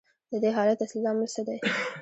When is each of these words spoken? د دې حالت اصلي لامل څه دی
د 0.31 0.33
دې 0.43 0.49
حالت 0.57 0.77
اصلي 0.83 0.99
لامل 1.03 1.27
څه 1.35 1.41
دی 1.47 1.57